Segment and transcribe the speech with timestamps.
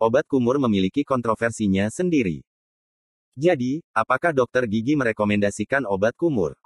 [0.00, 2.40] obat kumur memiliki kontroversinya sendiri.
[3.36, 6.56] Jadi, apakah dokter gigi merekomendasikan obat kumur?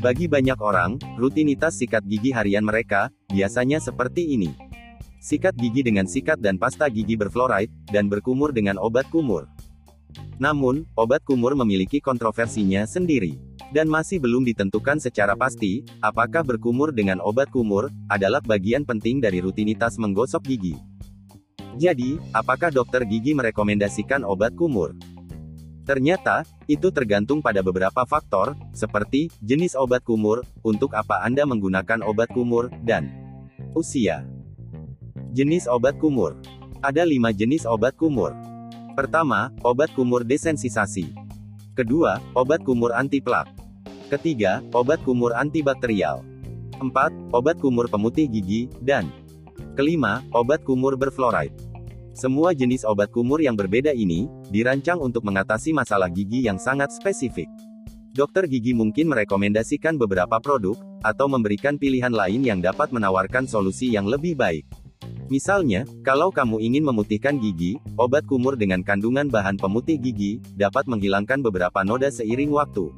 [0.00, 4.56] Bagi banyak orang, rutinitas sikat gigi harian mereka biasanya seperti ini.
[5.20, 9.52] Sikat gigi dengan sikat dan pasta gigi berfluoride dan berkumur dengan obat kumur.
[10.40, 17.18] Namun, obat kumur memiliki kontroversinya sendiri dan masih belum ditentukan secara pasti, apakah berkumur dengan
[17.22, 20.76] obat kumur, adalah bagian penting dari rutinitas menggosok gigi.
[21.76, 24.96] Jadi, apakah dokter gigi merekomendasikan obat kumur?
[25.86, 32.32] Ternyata, itu tergantung pada beberapa faktor, seperti jenis obat kumur, untuk apa Anda menggunakan obat
[32.34, 33.12] kumur, dan
[33.76, 34.26] usia.
[35.36, 36.40] Jenis obat kumur.
[36.80, 38.32] Ada lima jenis obat kumur.
[38.96, 41.25] Pertama, obat kumur desensisasi.
[41.76, 43.52] Kedua, obat kumur anti plak.
[44.08, 46.24] Ketiga, obat kumur antibakterial.
[46.80, 49.12] Empat, obat kumur pemutih gigi, dan
[49.76, 51.52] kelima, obat kumur berfluoride.
[52.16, 57.52] Semua jenis obat kumur yang berbeda ini dirancang untuk mengatasi masalah gigi yang sangat spesifik.
[58.16, 64.08] Dokter gigi mungkin merekomendasikan beberapa produk atau memberikan pilihan lain yang dapat menawarkan solusi yang
[64.08, 64.64] lebih baik.
[65.26, 71.42] Misalnya, kalau kamu ingin memutihkan gigi, obat kumur dengan kandungan bahan pemutih gigi dapat menghilangkan
[71.42, 72.94] beberapa noda seiring waktu.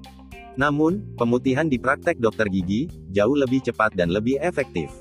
[0.60, 4.92] Namun, pemutihan di praktek dokter gigi jauh lebih cepat dan lebih efektif.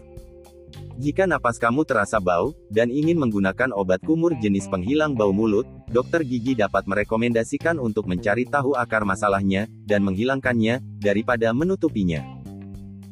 [0.98, 6.24] Jika napas kamu terasa bau dan ingin menggunakan obat kumur jenis penghilang bau mulut, dokter
[6.24, 12.26] gigi dapat merekomendasikan untuk mencari tahu akar masalahnya dan menghilangkannya daripada menutupinya.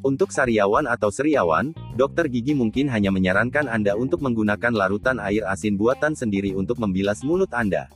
[0.02, 5.80] Untuk sariawan atau seriawan, dokter gigi mungkin hanya menyarankan Anda untuk menggunakan larutan air asin
[5.80, 7.88] buatan sendiri untuk membilas mulut Anda.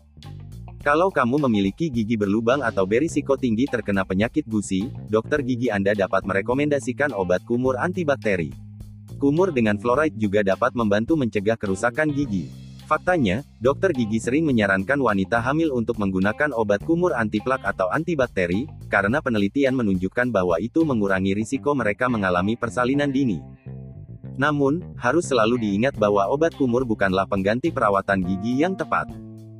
[0.79, 6.23] Kalau kamu memiliki gigi berlubang atau berisiko tinggi terkena penyakit gusi, dokter gigi Anda dapat
[6.23, 8.55] merekomendasikan obat kumur antibakteri.
[9.19, 12.47] Kumur dengan fluoride juga dapat membantu mencegah kerusakan gigi.
[12.87, 18.65] Faktanya, dokter gigi sering menyarankan wanita hamil untuk menggunakan obat kumur anti plak atau antibakteri,
[18.87, 23.43] karena penelitian menunjukkan bahwa itu mengurangi risiko mereka mengalami persalinan dini.
[24.39, 29.11] Namun, harus selalu diingat bahwa obat kumur bukanlah pengganti perawatan gigi yang tepat.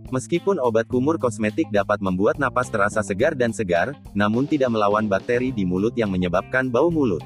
[0.10, 5.52] Meskipun obat kumur kosmetik dapat membuat napas terasa segar dan segar, namun tidak melawan bakteri
[5.52, 7.22] di mulut yang menyebabkan bau mulut.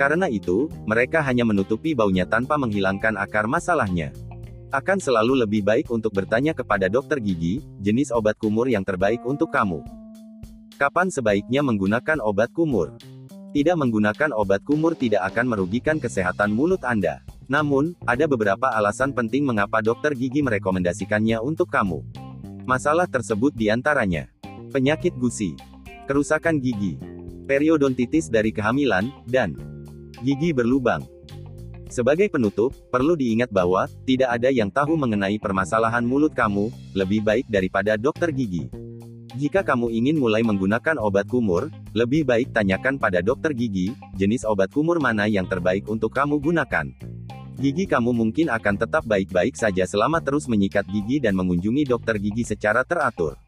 [0.00, 4.10] Karena itu, mereka hanya menutupi baunya tanpa menghilangkan akar masalahnya.
[4.72, 9.52] Akan selalu lebih baik untuk bertanya kepada dokter gigi, jenis obat kumur yang terbaik untuk
[9.52, 9.84] kamu.
[10.80, 12.96] Kapan sebaiknya menggunakan obat kumur?
[13.48, 17.24] Tidak menggunakan obat kumur tidak akan merugikan kesehatan mulut Anda.
[17.48, 22.04] Namun, ada beberapa alasan penting mengapa dokter gigi merekomendasikannya untuk kamu.
[22.68, 24.28] Masalah tersebut di antaranya
[24.68, 25.56] penyakit gusi,
[26.04, 27.00] kerusakan gigi,
[27.48, 29.56] periodontitis dari kehamilan, dan
[30.20, 31.08] gigi berlubang.
[31.88, 37.48] Sebagai penutup, perlu diingat bahwa tidak ada yang tahu mengenai permasalahan mulut kamu lebih baik
[37.48, 38.68] daripada dokter gigi.
[39.38, 44.66] Jika kamu ingin mulai menggunakan obat kumur, lebih baik tanyakan pada dokter gigi jenis obat
[44.74, 46.90] kumur mana yang terbaik untuk kamu gunakan.
[47.54, 52.42] Gigi kamu mungkin akan tetap baik-baik saja selama terus menyikat gigi dan mengunjungi dokter gigi
[52.42, 53.38] secara teratur.